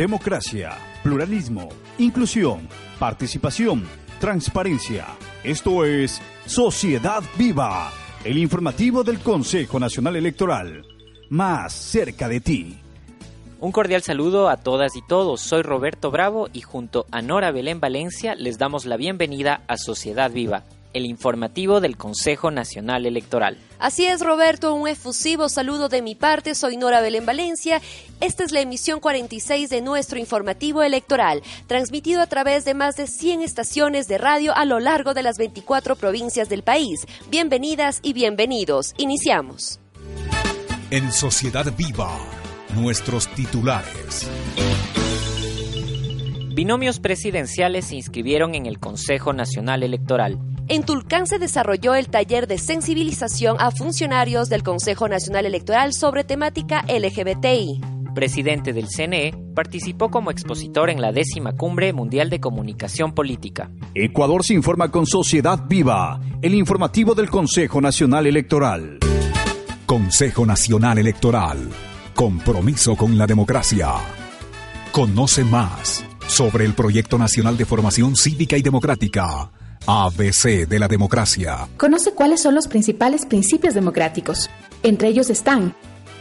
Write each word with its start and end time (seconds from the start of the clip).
Democracia, 0.00 0.78
pluralismo, 1.02 1.68
inclusión, 1.98 2.66
participación, 2.98 3.86
transparencia. 4.18 5.04
Esto 5.44 5.84
es 5.84 6.22
Sociedad 6.46 7.22
Viva, 7.36 7.92
el 8.24 8.38
informativo 8.38 9.04
del 9.04 9.18
Consejo 9.18 9.78
Nacional 9.78 10.16
Electoral. 10.16 10.86
Más 11.28 11.74
cerca 11.74 12.30
de 12.30 12.40
ti. 12.40 12.78
Un 13.60 13.72
cordial 13.72 14.00
saludo 14.00 14.48
a 14.48 14.56
todas 14.56 14.96
y 14.96 15.02
todos. 15.06 15.42
Soy 15.42 15.60
Roberto 15.60 16.10
Bravo 16.10 16.48
y 16.50 16.62
junto 16.62 17.04
a 17.10 17.20
Nora 17.20 17.52
Belén 17.52 17.78
Valencia 17.78 18.34
les 18.34 18.56
damos 18.56 18.86
la 18.86 18.96
bienvenida 18.96 19.64
a 19.68 19.76
Sociedad 19.76 20.30
Viva, 20.30 20.64
el 20.92 21.06
informativo 21.06 21.80
del 21.80 21.96
Consejo 21.96 22.50
Nacional 22.50 23.06
Electoral. 23.06 23.58
Así 23.78 24.06
es, 24.06 24.20
Roberto, 24.20 24.74
un 24.74 24.88
efusivo 24.88 25.48
saludo 25.48 25.88
de 25.88 26.02
mi 26.02 26.14
parte. 26.14 26.54
Soy 26.54 26.76
Nora 26.76 27.00
Belén 27.00 27.26
Valencia. 27.26 27.80
Esta 28.20 28.44
es 28.44 28.52
la 28.52 28.60
emisión 28.60 29.00
46 29.00 29.70
de 29.70 29.80
nuestro 29.80 30.18
informativo 30.18 30.82
electoral, 30.82 31.42
transmitido 31.66 32.20
a 32.20 32.26
través 32.26 32.64
de 32.64 32.74
más 32.74 32.96
de 32.96 33.06
100 33.06 33.42
estaciones 33.42 34.08
de 34.08 34.18
radio 34.18 34.54
a 34.54 34.64
lo 34.64 34.80
largo 34.80 35.14
de 35.14 35.22
las 35.22 35.38
24 35.38 35.96
provincias 35.96 36.48
del 36.48 36.62
país. 36.62 37.06
Bienvenidas 37.30 38.00
y 38.02 38.12
bienvenidos. 38.12 38.94
Iniciamos. 38.98 39.80
En 40.90 41.12
Sociedad 41.12 41.72
Viva, 41.76 42.18
nuestros 42.74 43.28
titulares. 43.28 44.28
Binomios 46.52 46.98
presidenciales 46.98 47.86
se 47.86 47.94
inscribieron 47.94 48.54
en 48.54 48.66
el 48.66 48.80
Consejo 48.80 49.32
Nacional 49.32 49.82
Electoral. 49.82 50.38
En 50.70 50.84
Tulcán 50.84 51.26
se 51.26 51.40
desarrolló 51.40 51.96
el 51.96 52.10
taller 52.10 52.46
de 52.46 52.56
sensibilización 52.56 53.56
a 53.58 53.72
funcionarios 53.72 54.48
del 54.48 54.62
Consejo 54.62 55.08
Nacional 55.08 55.44
Electoral 55.44 55.92
sobre 55.92 56.22
temática 56.22 56.84
LGBTI. 56.86 57.80
Presidente 58.14 58.72
del 58.72 58.86
CNE, 58.86 59.34
participó 59.52 60.12
como 60.12 60.30
expositor 60.30 60.88
en 60.88 61.00
la 61.00 61.10
décima 61.10 61.56
Cumbre 61.56 61.92
Mundial 61.92 62.30
de 62.30 62.38
Comunicación 62.38 63.14
Política. 63.14 63.68
Ecuador 63.94 64.44
se 64.44 64.54
informa 64.54 64.92
con 64.92 65.06
Sociedad 65.06 65.64
Viva, 65.68 66.20
el 66.40 66.54
informativo 66.54 67.16
del 67.16 67.30
Consejo 67.30 67.80
Nacional 67.80 68.28
Electoral. 68.28 69.00
Consejo 69.86 70.46
Nacional 70.46 70.98
Electoral. 70.98 71.68
Compromiso 72.14 72.94
con 72.94 73.18
la 73.18 73.26
democracia. 73.26 73.88
Conoce 74.92 75.42
más 75.42 76.04
sobre 76.28 76.64
el 76.64 76.74
Proyecto 76.74 77.18
Nacional 77.18 77.56
de 77.56 77.64
Formación 77.64 78.14
Cívica 78.14 78.56
y 78.56 78.62
Democrática. 78.62 79.50
ABC 79.86 80.68
de 80.68 80.78
la 80.78 80.88
democracia. 80.88 81.68
Conoce 81.76 82.12
cuáles 82.12 82.42
son 82.42 82.54
los 82.54 82.68
principales 82.68 83.26
principios 83.26 83.74
democráticos. 83.74 84.50
Entre 84.82 85.08
ellos 85.08 85.30
están 85.30 85.74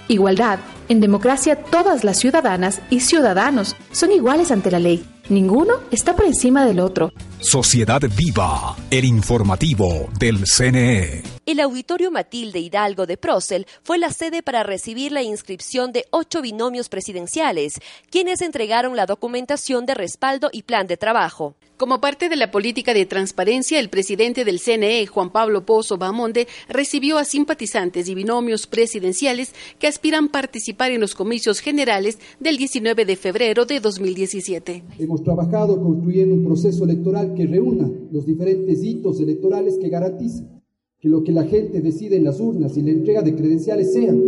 igualdad. 0.07 0.59
En 0.87 0.99
democracia 0.99 1.55
todas 1.55 2.03
las 2.03 2.17
ciudadanas 2.17 2.81
y 2.89 3.01
ciudadanos 3.01 3.75
son 3.91 4.11
iguales 4.11 4.51
ante 4.51 4.71
la 4.71 4.79
ley. 4.79 5.05
Ninguno 5.29 5.75
está 5.91 6.15
por 6.15 6.25
encima 6.25 6.65
del 6.65 6.79
otro. 6.79 7.11
Sociedad 7.41 8.01
Viva, 8.17 8.75
el 8.91 9.05
informativo 9.05 10.09
del 10.19 10.43
CNE. 10.45 11.23
El 11.45 11.61
Auditorio 11.61 12.11
Matilde 12.11 12.59
Hidalgo 12.59 13.05
de 13.05 13.15
Procel 13.15 13.65
fue 13.81 13.97
la 13.97 14.11
sede 14.11 14.43
para 14.43 14.63
recibir 14.63 15.13
la 15.13 15.23
inscripción 15.23 15.93
de 15.93 16.05
ocho 16.11 16.41
binomios 16.41 16.89
presidenciales, 16.89 17.79
quienes 18.11 18.41
entregaron 18.41 18.97
la 18.97 19.05
documentación 19.05 19.85
de 19.85 19.95
respaldo 19.95 20.49
y 20.51 20.63
plan 20.63 20.85
de 20.85 20.97
trabajo. 20.97 21.55
Como 21.79 22.01
parte 22.01 22.27
de 22.27 22.35
la 22.35 22.51
política 22.51 22.93
de 22.93 23.05
transparencia, 23.05 23.79
el 23.79 23.89
presidente 23.89 24.43
del 24.43 24.59
CNE, 24.59 25.07
Juan 25.07 25.31
Pablo 25.31 25.65
Pozo 25.65 25.97
Bamonde, 25.97 26.45
recibió 26.67 27.17
a 27.17 27.23
simpatizantes 27.23 28.09
y 28.09 28.15
binomios 28.15 28.67
presidenciales 28.67 29.53
que 29.79 29.87
aspiran 29.87 30.27
participar 30.27 30.91
en 30.91 30.99
los 30.99 31.15
comicios 31.15 31.61
generales 31.61 32.19
del 32.41 32.57
19 32.57 33.05
de 33.05 33.15
febrero 33.15 33.65
de 33.65 33.79
2017. 33.79 34.83
Hemos 34.99 35.23
trabajado 35.23 35.81
construyendo 35.81 36.35
un 36.35 36.43
proceso 36.43 36.83
electoral 36.83 37.28
que 37.35 37.45
reúna 37.45 37.89
los 38.11 38.25
diferentes 38.25 38.83
hitos 38.83 39.19
electorales 39.19 39.77
que 39.77 39.89
garanticen 39.89 40.59
que 40.99 41.09
lo 41.09 41.23
que 41.23 41.31
la 41.31 41.43
gente 41.43 41.81
decide 41.81 42.17
en 42.17 42.25
las 42.25 42.39
urnas 42.39 42.75
y 42.75 42.81
la 42.81 42.91
entrega 42.91 43.21
de 43.21 43.35
credenciales 43.35 43.93
sean 43.93 44.21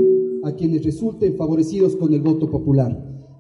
a 0.43 0.53
quienes 0.53 0.83
resulten 0.83 1.35
favorecidos 1.35 1.95
con 1.95 2.13
el 2.13 2.21
voto 2.21 2.49
popular. 2.49 2.97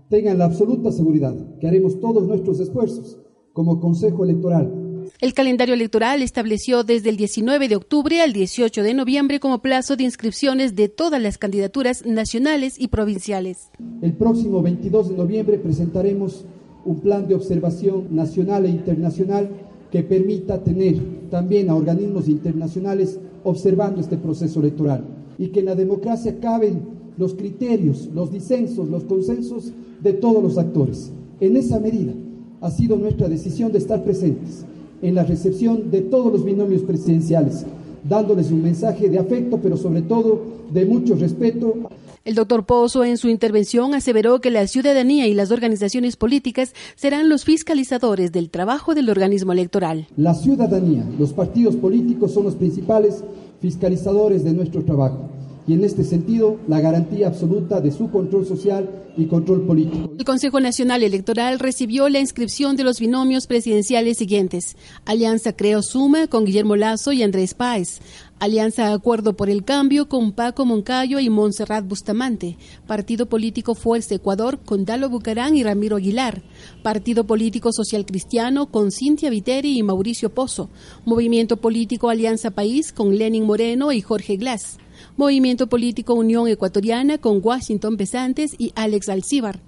Tengan 0.09 0.37
la 0.37 0.45
absoluta 0.45 0.91
seguridad 0.91 1.35
que 1.59 1.67
haremos 1.67 1.99
todos 1.99 2.27
nuestros 2.27 2.59
esfuerzos 2.59 3.17
como 3.53 3.79
Consejo 3.79 4.25
Electoral. 4.25 4.81
El 5.19 5.33
calendario 5.33 5.73
electoral 5.73 6.21
estableció 6.21 6.83
desde 6.83 7.09
el 7.09 7.17
19 7.17 7.69
de 7.69 7.75
octubre 7.75 8.21
al 8.21 8.33
18 8.33 8.83
de 8.83 8.93
noviembre 8.93 9.39
como 9.39 9.61
plazo 9.61 9.95
de 9.95 10.03
inscripciones 10.03 10.75
de 10.75 10.89
todas 10.89 11.21
las 11.21 11.37
candidaturas 11.37 12.05
nacionales 12.05 12.79
y 12.79 12.89
provinciales. 12.89 13.69
El 14.01 14.13
próximo 14.13 14.61
22 14.61 15.09
de 15.09 15.15
noviembre 15.15 15.57
presentaremos 15.57 16.45
un 16.85 16.99
plan 16.99 17.27
de 17.27 17.35
observación 17.35 18.07
nacional 18.11 18.65
e 18.65 18.69
internacional 18.69 19.49
que 19.91 20.03
permita 20.03 20.63
tener 20.63 20.97
también 21.29 21.69
a 21.69 21.75
organismos 21.75 22.27
internacionales 22.27 23.19
observando 23.43 24.01
este 24.01 24.17
proceso 24.17 24.59
electoral 24.59 25.03
y 25.37 25.47
que 25.47 25.59
en 25.59 25.67
la 25.67 25.75
democracia 25.75 26.39
caben 26.39 26.81
los 27.17 27.33
criterios, 27.33 28.09
los 28.13 28.31
disensos, 28.31 28.89
los 28.89 29.03
consensos 29.03 29.71
de 30.01 30.13
todos 30.13 30.41
los 30.41 30.57
actores. 30.57 31.11
En 31.39 31.57
esa 31.57 31.79
medida, 31.79 32.13
ha 32.61 32.69
sido 32.69 32.95
nuestra 32.95 33.27
decisión 33.27 33.71
de 33.71 33.79
estar 33.79 34.03
presentes 34.03 34.65
en 35.01 35.15
la 35.15 35.23
recepción 35.23 35.89
de 35.89 36.01
todos 36.01 36.31
los 36.31 36.45
binomios 36.45 36.83
presidenciales, 36.83 37.65
dándoles 38.07 38.51
un 38.51 38.61
mensaje 38.61 39.09
de 39.09 39.17
afecto, 39.17 39.59
pero 39.61 39.77
sobre 39.77 40.03
todo 40.03 40.41
de 40.71 40.85
mucho 40.85 41.15
respeto. 41.15 41.73
El 42.23 42.35
doctor 42.35 42.67
Pozo 42.67 43.03
en 43.03 43.17
su 43.17 43.29
intervención 43.29 43.95
aseveró 43.95 44.41
que 44.41 44.51
la 44.51 44.67
ciudadanía 44.67 45.25
y 45.25 45.33
las 45.33 45.49
organizaciones 45.49 46.17
políticas 46.17 46.75
serán 46.95 47.29
los 47.29 47.45
fiscalizadores 47.45 48.31
del 48.31 48.51
trabajo 48.51 48.93
del 48.93 49.09
organismo 49.09 49.53
electoral. 49.53 50.07
La 50.17 50.35
ciudadanía, 50.35 51.03
los 51.17 51.33
partidos 51.33 51.75
políticos 51.75 52.31
son 52.31 52.43
los 52.43 52.53
principales 52.53 53.23
fiscalizadores 53.59 54.43
de 54.43 54.53
nuestro 54.53 54.83
trabajo 54.83 55.31
y 55.67 55.73
en 55.73 55.83
este 55.83 56.03
sentido 56.03 56.57
la 56.67 56.79
garantía 56.79 57.27
absoluta 57.27 57.81
de 57.81 57.91
su 57.91 58.09
control 58.09 58.45
social 58.45 58.89
y 59.17 59.25
control 59.25 59.65
político. 59.65 60.11
El 60.17 60.25
Consejo 60.25 60.59
Nacional 60.59 61.03
Electoral 61.03 61.59
recibió 61.59 62.07
la 62.09 62.19
inscripción 62.19 62.75
de 62.75 62.83
los 62.83 62.99
binomios 62.99 63.47
presidenciales 63.47 64.17
siguientes. 64.17 64.77
Alianza 65.05 65.53
Creo 65.53 65.81
Suma 65.81 66.27
con 66.27 66.45
Guillermo 66.45 66.75
Lazo 66.75 67.11
y 67.11 67.23
Andrés 67.23 67.53
Páez. 67.53 67.99
Alianza 68.39 68.91
Acuerdo 68.93 69.35
por 69.35 69.49
el 69.49 69.63
Cambio 69.63 70.09
con 70.09 70.31
Paco 70.31 70.65
Moncayo 70.65 71.19
y 71.19 71.29
Montserrat 71.29 71.85
Bustamante. 71.87 72.57
Partido 72.87 73.27
Político 73.27 73.75
Fuerza 73.75 74.15
Ecuador 74.15 74.59
con 74.65 74.85
Dalo 74.85 75.09
Bucarán 75.09 75.55
y 75.55 75.63
Ramiro 75.63 75.97
Aguilar. 75.97 76.41
Partido 76.81 77.25
Político 77.25 77.71
Social 77.71 78.05
Cristiano 78.05 78.71
con 78.71 78.91
Cintia 78.91 79.29
Viteri 79.29 79.77
y 79.77 79.83
Mauricio 79.83 80.33
Pozo. 80.33 80.69
Movimiento 81.05 81.57
Político 81.57 82.09
Alianza 82.09 82.51
País 82.51 82.91
con 82.93 83.17
Lenin 83.17 83.45
Moreno 83.45 83.91
y 83.91 84.01
Jorge 84.01 84.37
Glass. 84.37 84.80
Movimiento 85.17 85.67
Político 85.67 86.13
Unión 86.13 86.47
Ecuatoriana 86.47 87.17
con 87.17 87.39
Washington 87.43 87.97
Besantes 87.97 88.55
y 88.57 88.71
Alex 88.75 89.09
Alcíbar. 89.09 89.59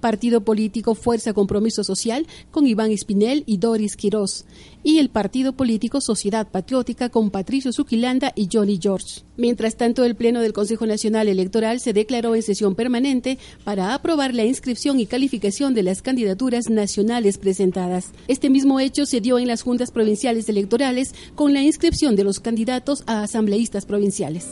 Partido 0.00 0.40
Político 0.40 0.94
Fuerza 0.94 1.32
Compromiso 1.32 1.84
Social 1.84 2.26
con 2.50 2.66
Iván 2.66 2.90
Espinel 2.90 3.44
y 3.46 3.58
Doris 3.58 3.96
Quirós. 3.96 4.44
Y 4.82 4.98
el 4.98 5.10
Partido 5.10 5.52
Político 5.52 6.00
Sociedad 6.00 6.48
Patriótica 6.48 7.10
con 7.10 7.30
Patricio 7.30 7.72
Zuquilanda 7.72 8.32
y 8.34 8.48
Johnny 8.50 8.78
George. 8.80 9.22
Mientras 9.36 9.76
tanto, 9.76 10.04
el 10.04 10.16
Pleno 10.16 10.40
del 10.40 10.52
Consejo 10.52 10.86
Nacional 10.86 11.28
Electoral 11.28 11.80
se 11.80 11.92
declaró 11.92 12.34
en 12.34 12.42
sesión 12.42 12.74
permanente 12.74 13.38
para 13.64 13.94
aprobar 13.94 14.34
la 14.34 14.44
inscripción 14.44 15.00
y 15.00 15.06
calificación 15.06 15.74
de 15.74 15.82
las 15.82 16.02
candidaturas 16.02 16.68
nacionales 16.70 17.38
presentadas. 17.38 18.12
Este 18.28 18.50
mismo 18.50 18.80
hecho 18.80 19.06
se 19.06 19.20
dio 19.20 19.38
en 19.38 19.48
las 19.48 19.62
juntas 19.62 19.90
provinciales 19.90 20.48
electorales 20.48 21.14
con 21.34 21.52
la 21.52 21.62
inscripción 21.62 22.16
de 22.16 22.24
los 22.24 22.40
candidatos 22.40 23.04
a 23.06 23.22
asambleístas 23.22 23.86
provinciales. 23.86 24.48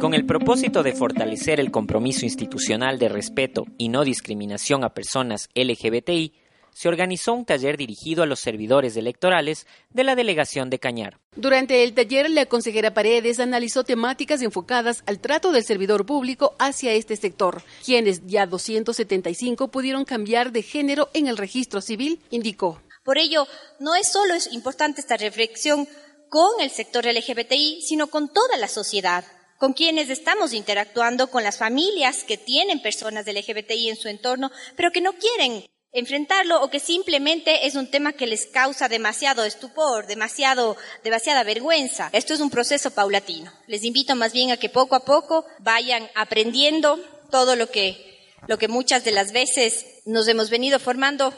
Con 0.00 0.14
el 0.14 0.24
propósito 0.24 0.82
de 0.82 0.94
fortalecer 0.94 1.60
el 1.60 1.70
compromiso 1.70 2.24
institucional 2.24 2.98
de 2.98 3.10
respeto 3.10 3.66
y 3.76 3.90
no 3.90 4.02
discriminación 4.02 4.82
a 4.82 4.94
personas 4.94 5.50
LGBTI, 5.54 6.32
se 6.72 6.88
organizó 6.88 7.34
un 7.34 7.44
taller 7.44 7.76
dirigido 7.76 8.22
a 8.22 8.26
los 8.26 8.40
servidores 8.40 8.96
electorales 8.96 9.66
de 9.90 10.04
la 10.04 10.14
delegación 10.14 10.70
de 10.70 10.78
Cañar. 10.78 11.18
Durante 11.36 11.84
el 11.84 11.92
taller, 11.92 12.30
la 12.30 12.46
consejera 12.46 12.94
Paredes 12.94 13.40
analizó 13.40 13.84
temáticas 13.84 14.40
enfocadas 14.40 15.02
al 15.04 15.18
trato 15.18 15.52
del 15.52 15.64
servidor 15.64 16.06
público 16.06 16.54
hacia 16.58 16.94
este 16.94 17.16
sector, 17.16 17.62
quienes 17.84 18.26
ya 18.26 18.46
275 18.46 19.68
pudieron 19.68 20.06
cambiar 20.06 20.50
de 20.50 20.62
género 20.62 21.10
en 21.12 21.26
el 21.26 21.36
registro 21.36 21.82
civil, 21.82 22.22
indicó. 22.30 22.80
Por 23.04 23.18
ello, 23.18 23.46
no 23.80 23.94
es 23.94 24.10
solo 24.10 24.32
es 24.32 24.50
importante 24.50 25.02
esta 25.02 25.18
reflexión 25.18 25.86
con 26.30 26.58
el 26.62 26.70
sector 26.70 27.04
LGBTI, 27.04 27.82
sino 27.82 28.06
con 28.06 28.32
toda 28.32 28.56
la 28.56 28.68
sociedad, 28.68 29.24
con 29.60 29.74
quienes 29.74 30.08
estamos 30.08 30.54
interactuando, 30.54 31.26
con 31.26 31.44
las 31.44 31.58
familias 31.58 32.24
que 32.24 32.38
tienen 32.38 32.80
personas 32.80 33.26
del 33.26 33.36
LGBTI 33.36 33.90
en 33.90 33.96
su 33.96 34.08
entorno, 34.08 34.50
pero 34.74 34.90
que 34.90 35.02
no 35.02 35.12
quieren 35.12 35.66
enfrentarlo 35.92 36.62
o 36.62 36.70
que 36.70 36.80
simplemente 36.80 37.66
es 37.66 37.74
un 37.74 37.86
tema 37.86 38.14
que 38.14 38.26
les 38.26 38.46
causa 38.46 38.88
demasiado 38.88 39.44
estupor, 39.44 40.06
demasiado, 40.06 40.78
demasiada 41.04 41.44
vergüenza. 41.44 42.08
Esto 42.14 42.32
es 42.32 42.40
un 42.40 42.48
proceso 42.48 42.92
paulatino. 42.92 43.52
Les 43.66 43.84
invito 43.84 44.16
más 44.16 44.32
bien 44.32 44.50
a 44.50 44.56
que 44.56 44.70
poco 44.70 44.94
a 44.94 45.04
poco 45.04 45.44
vayan 45.58 46.08
aprendiendo 46.14 46.98
todo 47.30 47.54
lo 47.54 47.70
que, 47.70 48.18
lo 48.46 48.56
que 48.56 48.68
muchas 48.68 49.04
de 49.04 49.12
las 49.12 49.32
veces 49.32 49.84
nos 50.06 50.26
hemos 50.26 50.48
venido 50.48 50.78
formando 50.78 51.34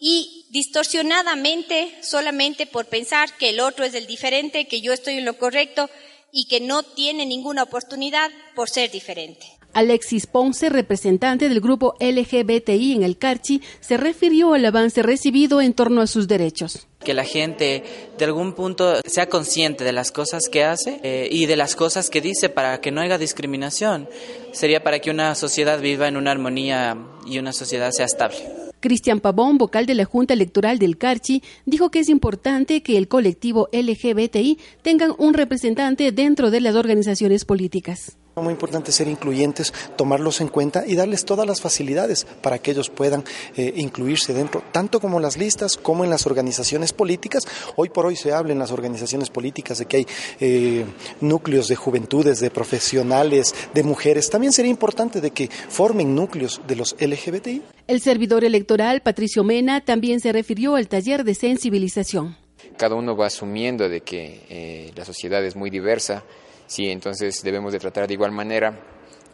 y 0.00 0.46
distorsionadamente 0.52 1.98
solamente 2.02 2.66
por 2.66 2.86
pensar 2.86 3.36
que 3.36 3.50
el 3.50 3.60
otro 3.60 3.84
es 3.84 3.92
el 3.92 4.06
diferente, 4.06 4.68
que 4.68 4.80
yo 4.80 4.94
estoy 4.94 5.18
en 5.18 5.26
lo 5.26 5.36
correcto 5.36 5.90
y 6.32 6.46
que 6.46 6.60
no 6.60 6.82
tiene 6.82 7.26
ninguna 7.26 7.62
oportunidad 7.62 8.30
por 8.54 8.68
ser 8.68 8.90
diferente. 8.90 9.58
Alexis 9.74 10.26
Ponce, 10.26 10.70
representante 10.70 11.48
del 11.48 11.60
grupo 11.60 11.94
LGBTI 12.00 12.94
en 12.94 13.02
el 13.02 13.18
Carchi, 13.18 13.62
se 13.80 13.96
refirió 13.96 14.54
al 14.54 14.64
avance 14.64 15.02
recibido 15.02 15.60
en 15.60 15.74
torno 15.74 16.00
a 16.00 16.06
sus 16.06 16.26
derechos. 16.26 16.86
Que 17.00 17.14
la 17.14 17.24
gente 17.24 17.84
de 18.18 18.24
algún 18.24 18.54
punto 18.54 19.00
sea 19.06 19.28
consciente 19.28 19.84
de 19.84 19.92
las 19.92 20.10
cosas 20.10 20.48
que 20.50 20.64
hace 20.64 21.00
eh, 21.02 21.28
y 21.30 21.46
de 21.46 21.56
las 21.56 21.76
cosas 21.76 22.10
que 22.10 22.20
dice 22.20 22.48
para 22.48 22.80
que 22.80 22.90
no 22.90 23.00
haya 23.00 23.18
discriminación. 23.18 24.08
Sería 24.52 24.82
para 24.82 24.98
que 24.98 25.10
una 25.10 25.34
sociedad 25.34 25.80
viva 25.80 26.08
en 26.08 26.16
una 26.16 26.32
armonía 26.32 26.96
y 27.26 27.38
una 27.38 27.52
sociedad 27.52 27.92
sea 27.92 28.06
estable. 28.06 28.67
Cristian 28.80 29.20
Pavón, 29.20 29.58
vocal 29.58 29.86
de 29.86 29.94
la 29.94 30.04
Junta 30.04 30.34
Electoral 30.34 30.78
del 30.78 30.98
Carchi, 30.98 31.42
dijo 31.66 31.90
que 31.90 32.00
es 32.00 32.08
importante 32.08 32.82
que 32.82 32.96
el 32.96 33.08
colectivo 33.08 33.68
LGBTI 33.72 34.58
tengan 34.82 35.12
un 35.18 35.34
representante 35.34 36.12
dentro 36.12 36.50
de 36.50 36.60
las 36.60 36.74
organizaciones 36.74 37.44
políticas. 37.44 38.16
Muy 38.42 38.52
importante 38.52 38.92
ser 38.92 39.08
incluyentes, 39.08 39.72
tomarlos 39.96 40.40
en 40.40 40.48
cuenta 40.48 40.84
y 40.86 40.94
darles 40.94 41.24
todas 41.24 41.46
las 41.46 41.60
facilidades 41.60 42.26
para 42.42 42.58
que 42.58 42.70
ellos 42.70 42.90
puedan 42.90 43.24
eh, 43.56 43.72
incluirse 43.76 44.32
dentro, 44.32 44.62
tanto 44.72 45.00
como 45.00 45.18
en 45.18 45.22
las 45.22 45.36
listas 45.36 45.76
como 45.76 46.04
en 46.04 46.10
las 46.10 46.26
organizaciones 46.26 46.92
políticas. 46.92 47.44
Hoy 47.76 47.88
por 47.88 48.06
hoy 48.06 48.16
se 48.16 48.32
habla 48.32 48.52
en 48.52 48.58
las 48.58 48.72
organizaciones 48.72 49.30
políticas 49.30 49.78
de 49.78 49.86
que 49.86 49.96
hay 49.98 50.06
eh, 50.40 50.84
núcleos 51.20 51.68
de 51.68 51.76
juventudes, 51.76 52.40
de 52.40 52.50
profesionales, 52.50 53.54
de 53.74 53.82
mujeres. 53.82 54.30
También 54.30 54.52
sería 54.52 54.70
importante 54.70 55.20
de 55.20 55.30
que 55.30 55.48
formen 55.68 56.14
núcleos 56.14 56.60
de 56.66 56.76
los 56.76 56.96
LGBTI. 56.98 57.62
El 57.86 58.00
servidor 58.00 58.44
electoral, 58.44 59.00
Patricio 59.00 59.44
Mena, 59.44 59.80
también 59.80 60.20
se 60.20 60.32
refirió 60.32 60.76
al 60.76 60.88
taller 60.88 61.24
de 61.24 61.34
sensibilización. 61.34 62.36
Cada 62.76 62.94
uno 62.94 63.16
va 63.16 63.26
asumiendo 63.26 63.88
de 63.88 64.02
que 64.02 64.40
eh, 64.48 64.92
la 64.94 65.04
sociedad 65.04 65.44
es 65.44 65.56
muy 65.56 65.70
diversa 65.70 66.22
Sí, 66.68 66.88
entonces 66.88 67.42
debemos 67.42 67.72
de 67.72 67.80
tratar 67.80 68.06
de 68.06 68.14
igual 68.14 68.30
manera 68.30 68.78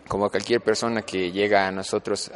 como 0.08 0.30
cualquier 0.30 0.62
persona 0.62 1.02
que 1.02 1.30
llega 1.30 1.68
a 1.68 1.70
nosotros 1.70 2.30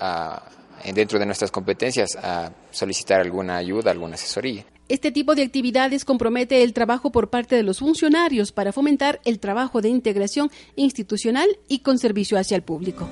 dentro 0.95 1.19
de 1.19 1.25
nuestras 1.27 1.51
competencias 1.51 2.17
a 2.17 2.53
solicitar 2.71 3.21
alguna 3.21 3.57
ayuda, 3.57 3.91
alguna 3.91 4.17
asesoría. 4.17 4.67
Este 4.89 5.13
tipo 5.13 5.35
de 5.35 5.43
actividades 5.43 6.05
compromete 6.07 6.63
el 6.63 6.73
trabajo 6.73 7.13
por 7.13 7.29
parte 7.29 7.57
de 7.57 7.63
los 7.63 7.81
funcionarios 7.81 8.53
para 8.53 8.73
fomentar 8.73 9.21
el 9.25 9.39
trabajo 9.39 9.83
de 9.83 9.91
integración 9.91 10.51
institucional 10.77 11.47
y 11.69 11.81
con 11.81 11.99
servicio 11.99 12.39
hacia 12.39 12.57
el 12.57 12.63
público. 12.63 13.07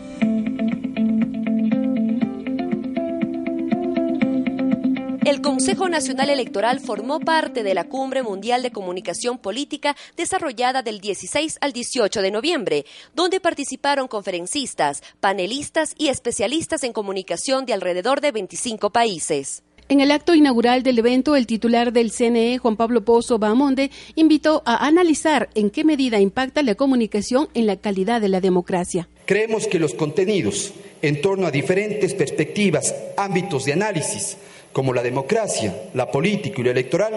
Consejo 5.66 5.88
Nacional 5.88 6.30
Electoral 6.30 6.78
formó 6.78 7.18
parte 7.18 7.64
de 7.64 7.74
la 7.74 7.82
Cumbre 7.88 8.22
Mundial 8.22 8.62
de 8.62 8.70
Comunicación 8.70 9.36
Política 9.36 9.96
desarrollada 10.16 10.84
del 10.84 11.00
16 11.00 11.58
al 11.60 11.72
18 11.72 12.22
de 12.22 12.30
noviembre, 12.30 12.84
donde 13.16 13.40
participaron 13.40 14.06
conferencistas, 14.06 15.02
panelistas 15.18 15.96
y 15.98 16.06
especialistas 16.06 16.84
en 16.84 16.92
comunicación 16.92 17.66
de 17.66 17.72
alrededor 17.72 18.20
de 18.20 18.30
25 18.30 18.90
países. 18.90 19.64
En 19.88 19.98
el 19.98 20.12
acto 20.12 20.36
inaugural 20.36 20.84
del 20.84 21.00
evento, 21.00 21.34
el 21.34 21.48
titular 21.48 21.92
del 21.92 22.12
CNE, 22.12 22.58
Juan 22.58 22.76
Pablo 22.76 23.04
Pozo 23.04 23.40
Bahamonde, 23.40 23.90
invitó 24.14 24.62
a 24.66 24.86
analizar 24.86 25.50
en 25.56 25.70
qué 25.70 25.82
medida 25.82 26.20
impacta 26.20 26.62
la 26.62 26.76
comunicación 26.76 27.48
en 27.54 27.66
la 27.66 27.74
calidad 27.74 28.20
de 28.20 28.28
la 28.28 28.40
democracia. 28.40 29.08
Creemos 29.24 29.66
que 29.66 29.80
los 29.80 29.94
contenidos 29.94 30.72
en 31.02 31.20
torno 31.20 31.46
a 31.46 31.50
diferentes 31.50 32.14
perspectivas, 32.14 32.94
ámbitos 33.16 33.64
de 33.64 33.72
análisis, 33.72 34.36
como 34.76 34.92
la 34.92 35.02
democracia, 35.02 35.74
la 35.94 36.10
política 36.10 36.60
y 36.60 36.64
lo 36.64 36.70
electoral, 36.70 37.14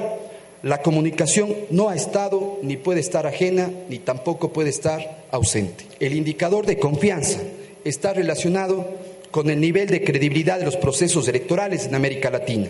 la 0.63 0.81
comunicación 0.81 1.53
no 1.71 1.89
ha 1.89 1.95
estado 1.95 2.57
ni 2.61 2.77
puede 2.77 3.01
estar 3.01 3.27
ajena 3.27 3.69
ni 3.89 3.99
tampoco 3.99 4.53
puede 4.53 4.69
estar 4.69 5.25
ausente. 5.29 5.83
El 5.99 6.13
indicador 6.13 6.65
de 6.65 6.79
confianza 6.79 7.41
está 7.83 8.13
relacionado 8.13 8.89
con 9.29 9.49
el 9.49 9.59
nivel 9.59 9.89
de 9.89 10.05
credibilidad 10.05 10.57
de 10.57 10.63
los 10.63 10.77
procesos 10.77 11.27
electorales 11.27 11.85
en 11.85 11.95
América 11.95 12.29
Latina, 12.29 12.69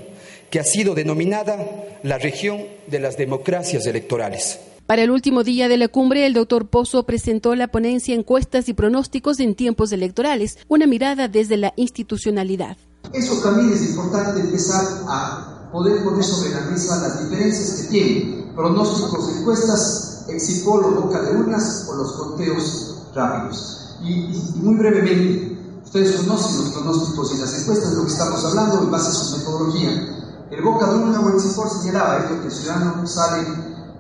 que 0.50 0.60
ha 0.60 0.64
sido 0.64 0.96
denominada 0.96 1.68
la 2.02 2.18
región 2.18 2.66
de 2.88 3.00
las 3.00 3.16
democracias 3.16 3.86
electorales. 3.86 4.60
Para 4.88 5.04
el 5.04 5.12
último 5.12 5.44
día 5.44 5.68
de 5.68 5.78
la 5.78 5.88
cumbre, 5.88 6.26
el 6.26 6.34
doctor 6.34 6.68
Pozo 6.68 7.04
presentó 7.04 7.54
la 7.54 7.68
ponencia 7.68 8.16
Encuestas 8.16 8.68
y 8.70 8.74
pronósticos 8.74 9.40
en 9.40 9.54
tiempos 9.54 9.92
electorales, 9.92 10.58
una 10.68 10.88
mirada 10.88 11.28
desde 11.28 11.58
la 11.58 11.74
institucionalidad. 11.76 12.76
Eso 13.14 13.36
también 13.42 13.74
es 13.74 13.90
importante 13.90 14.40
empezar 14.40 14.86
a 15.08 15.70
poder 15.72 16.04
poner 16.04 16.24
sobre 16.24 16.52
la 16.52 16.62
mesa 16.70 17.02
las 17.02 17.24
diferencias 17.24 17.72
que 17.72 17.88
tienen 17.88 18.54
pronósticos, 18.56 19.38
encuestas, 19.38 20.26
exipolo, 20.28 20.92
boca 21.02 21.22
de 21.22 21.38
urnas 21.38 21.88
o 21.90 21.96
los 21.96 22.14
conteos 22.14 22.98
rápidos. 23.16 23.96
Y, 24.04 24.58
muy 24.58 24.76
brevemente, 24.76 25.58
ustedes 25.84 26.18
conocen 26.18 26.66
los 26.66 26.74
pronósticos 26.74 27.34
y 27.34 27.38
las 27.40 27.60
encuestas 27.62 27.92
de 27.92 27.98
lo 27.98 28.06
que 28.06 28.12
estamos 28.12 28.46
hablando 28.46 28.80
en 28.80 28.92
base 28.92 29.10
a 29.10 29.14
su 29.14 29.38
metodología. 29.38 30.16
El 30.52 30.64
boca 30.64 30.88
de 30.88 30.98
urna 30.98 31.20
o 31.20 31.30
el 31.30 31.40
señalaba 31.40 32.18
esto 32.20 32.42
que 32.42 32.48
el 32.48 32.52
ciudadano 32.52 33.08
sale 33.08 33.48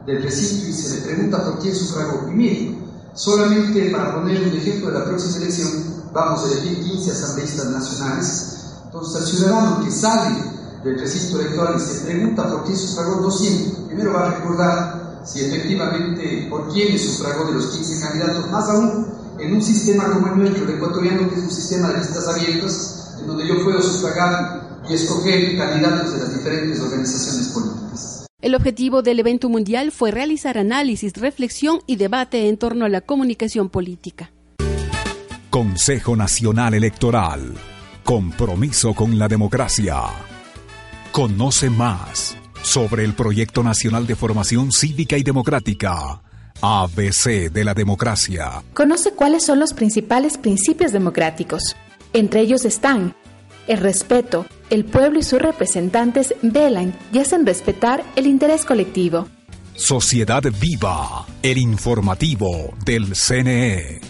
del 0.06 0.24
recinto 0.24 0.68
y 0.68 0.74
se 0.74 0.96
le 0.96 1.02
pregunta 1.02 1.44
por 1.44 1.60
quién 1.60 1.76
sufragó. 1.76 2.30
Y 2.32 2.78
solamente 3.14 3.90
para 3.90 4.16
poner 4.16 4.48
un 4.48 4.56
ejemplo 4.56 4.92
de 4.92 5.00
la 5.00 5.06
próxima 5.06 5.38
elección, 5.38 5.84
vamos 6.14 6.44
a 6.44 6.52
elegir 6.52 6.84
15 6.84 7.12
asambleístas 7.12 7.66
nacionales 7.68 8.49
entonces, 8.90 9.22
el 9.22 9.38
ciudadano 9.38 9.86
que 9.86 9.92
sale 9.92 10.36
del 10.84 11.00
recinto 11.00 11.40
electoral 11.40 11.76
y 11.78 11.80
se 11.80 12.06
pregunta 12.06 12.50
por 12.50 12.64
quién 12.64 12.76
sufragó, 12.76 13.22
no 13.22 13.30
siempre. 13.30 13.86
Primero 13.86 14.14
va 14.14 14.26
a 14.26 14.32
recordar 14.32 15.22
si 15.26 15.42
efectivamente 15.42 16.48
por 16.50 16.74
quién 16.74 16.98
sufragó 16.98 17.46
de 17.46 17.54
los 17.54 17.68
15 17.68 18.08
candidatos, 18.08 18.50
más 18.50 18.68
aún 18.68 19.06
en 19.38 19.54
un 19.54 19.62
sistema 19.62 20.12
como 20.12 20.28
el 20.30 20.40
nuestro, 20.40 20.64
el 20.64 20.72
ecuatoriano, 20.72 21.30
que 21.30 21.36
es 21.36 21.42
un 21.44 21.52
sistema 21.52 21.90
de 21.90 22.00
listas 22.00 22.28
abiertas, 22.30 23.16
en 23.20 23.28
donde 23.28 23.48
yo 23.48 23.64
puedo 23.64 23.80
sufragar 23.80 24.82
y 24.90 24.94
escoger 24.96 25.56
candidatos 25.56 26.14
de 26.14 26.20
las 26.22 26.36
diferentes 26.36 26.80
organizaciones 26.82 27.48
políticas. 27.50 28.26
El 28.42 28.56
objetivo 28.56 29.04
del 29.04 29.20
evento 29.20 29.50
mundial 29.50 29.92
fue 29.92 30.10
realizar 30.10 30.58
análisis, 30.58 31.14
reflexión 31.14 31.82
y 31.86 31.98
debate 31.98 32.50
en 32.50 32.58
torno 32.58 32.86
a 32.86 32.90
la 32.90 33.02
comunicación 33.02 33.70
política. 33.70 34.32
Consejo 35.52 36.16
Nacional 36.16 36.74
Electoral 36.74 37.54
Compromiso 38.10 38.96
con 38.96 39.20
la 39.20 39.28
democracia. 39.28 40.02
Conoce 41.12 41.70
más 41.70 42.36
sobre 42.64 43.06
el 43.06 43.14
Proyecto 43.14 43.62
Nacional 43.62 44.08
de 44.08 44.16
Formación 44.16 44.72
Cívica 44.72 45.16
y 45.16 45.22
Democrática. 45.22 46.20
ABC 46.60 47.52
de 47.52 47.64
la 47.64 47.76
democracia. 47.76 48.64
Conoce 48.74 49.12
cuáles 49.12 49.46
son 49.46 49.60
los 49.60 49.76
principales 49.76 50.40
principios 50.40 50.92
democráticos. 50.92 51.76
Entre 52.12 52.42
ellos 52.42 52.66
están 52.66 53.14
el 53.68 53.78
respeto. 53.78 54.48
El 54.72 54.86
pueblo 54.86 55.20
y 55.20 55.24
sus 55.24 55.40
representantes 55.40 56.34
velan 56.42 56.98
y 57.14 57.20
hacen 57.20 57.46
respetar 57.46 58.04
el 58.16 58.26
interés 58.26 58.66
colectivo. 58.66 59.28
Sociedad 59.76 60.42
Viva, 60.60 61.28
el 61.44 61.60
informativo 61.60 62.74
del 62.84 63.16
CNE. 63.16 64.02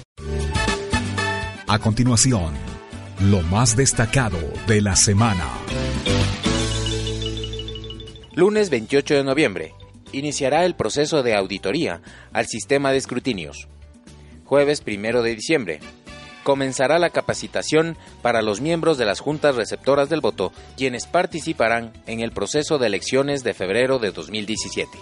A 1.67 1.77
continuación, 1.79 2.68
lo 3.19 3.41
más 3.41 3.75
destacado 3.75 4.37
de 4.65 4.81
la 4.81 4.95
semana. 4.95 5.45
Lunes 8.33 8.69
28 8.69 9.15
de 9.15 9.23
noviembre. 9.25 9.73
Iniciará 10.13 10.63
el 10.63 10.75
proceso 10.75 11.21
de 11.21 11.35
auditoría 11.35 12.01
al 12.31 12.47
sistema 12.47 12.91
de 12.91 12.97
escrutinios. 12.97 13.67
Jueves 14.45 14.81
1 14.87 15.21
de 15.21 15.35
diciembre. 15.35 15.79
comenzará 16.43 16.97
la 16.97 17.09
capacitación 17.09 17.97
para 18.21 18.41
los 18.41 18.61
miembros 18.61 18.97
de 18.97 19.05
las 19.05 19.19
juntas 19.19 19.55
receptoras 19.55 20.09
del 20.09 20.21
voto, 20.21 20.51
quienes 20.77 21.05
participarán 21.05 21.91
en 22.07 22.21
el 22.21 22.31
proceso 22.31 22.79
de 22.79 22.87
elecciones 22.87 23.43
de 23.43 23.53
febrero 23.53 23.99
de 23.99 24.11
2017. 24.11 24.97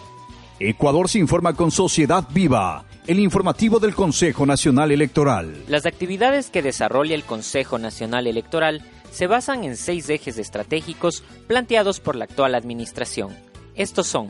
Ecuador 0.60 1.08
se 1.08 1.20
informa 1.20 1.54
con 1.54 1.70
Sociedad 1.70 2.28
Viva, 2.32 2.84
el 3.08 3.20
informativo 3.20 3.80
del 3.80 3.96
Consejo 3.96 4.46
Nacional 4.46 4.92
Electoral. 4.92 5.64
Las 5.70 5.86
actividades 5.86 6.50
que 6.50 6.62
desarrolla 6.62 7.16
el 7.16 7.24
Consejo 7.24 7.80
Nacional 7.80 8.28
Electoral 8.28 8.82
se 9.12 9.28
basan 9.28 9.64
en 9.64 9.78
seis 9.78 10.10
ejes 10.10 10.38
estratégicos 10.38 11.24
planteados 11.48 12.02
por 12.02 12.18
la 12.18 12.26
actual 12.26 12.54
administración. 12.54 13.34
Estos 13.76 14.08
son 14.08 14.28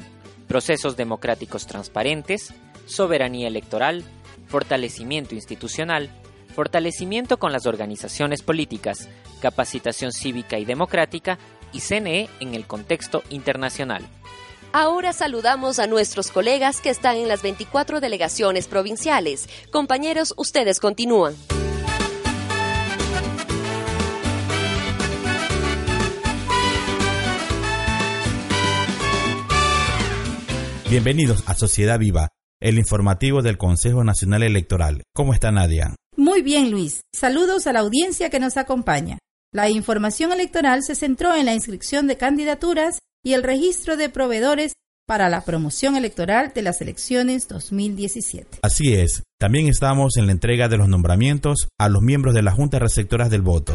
procesos 0.48 0.96
democráticos 0.96 1.66
transparentes, 1.66 2.54
soberanía 2.86 3.48
electoral, 3.48 4.04
fortalecimiento 4.46 5.34
institucional, 5.34 6.12
fortalecimiento 6.54 7.38
con 7.38 7.52
las 7.52 7.66
organizaciones 7.66 8.44
políticas, 8.44 9.10
capacitación 9.42 10.12
cívica 10.12 10.60
y 10.60 10.66
democrática 10.66 11.40
y 11.74 11.80
CNE 11.80 12.30
en 12.40 12.54
el 12.54 12.68
contexto 12.68 13.24
internacional. 13.32 14.04
Ahora 14.74 15.14
saludamos 15.14 15.80
a 15.80 15.88
nuestros 15.88 16.30
colegas 16.30 16.82
que 16.82 16.90
están 16.90 17.18
en 17.18 17.28
las 17.28 17.42
24 17.42 18.02
delegaciones 18.02 18.68
provinciales. 18.68 19.48
Compañeros, 19.72 20.34
ustedes 20.38 20.80
continúan. 20.80 21.36
Bienvenidos 30.90 31.44
a 31.48 31.54
Sociedad 31.54 32.00
Viva, 32.00 32.30
el 32.62 32.78
informativo 32.78 33.42
del 33.42 33.58
Consejo 33.58 34.04
Nacional 34.04 34.44
Electoral. 34.44 35.04
¿Cómo 35.14 35.34
está 35.34 35.52
Nadia? 35.52 35.96
Muy 36.16 36.42
bien, 36.42 36.72
Luis. 36.72 37.02
Saludos 37.14 37.68
a 37.68 37.74
la 37.74 37.80
audiencia 37.80 38.30
que 38.30 38.40
nos 38.40 38.58
acompaña. 38.58 39.18
La 39.54 39.70
información 39.70 40.32
electoral 40.32 40.84
se 40.84 40.96
centró 40.96 41.36
en 41.36 41.46
la 41.46 41.54
inscripción 41.54 42.08
de 42.08 42.18
candidaturas 42.18 43.00
y 43.28 43.34
el 43.34 43.44
registro 43.44 43.98
de 43.98 44.08
proveedores 44.08 44.72
para 45.06 45.28
la 45.28 45.44
promoción 45.44 45.98
electoral 45.98 46.54
de 46.56 46.62
las 46.62 46.80
elecciones 46.80 47.50
2017. 47.50 48.60
Así 48.62 48.94
es. 48.94 49.24
También 49.38 49.68
estamos 49.68 50.16
en 50.16 50.28
la 50.28 50.32
entrega 50.32 50.70
de 50.70 50.78
los 50.78 50.88
nombramientos 50.88 51.68
a 51.78 51.90
los 51.90 52.02
miembros 52.02 52.34
de 52.34 52.42
las 52.42 52.54
juntas 52.54 52.82
receptoras 52.82 53.30
del 53.30 53.42
voto. 53.42 53.74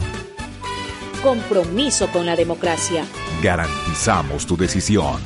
Compromiso 1.23 2.11
con 2.11 2.25
la 2.25 2.35
democracia. 2.35 3.05
Garantizamos 3.43 4.47
tu 4.47 4.57
decisión. 4.57 5.21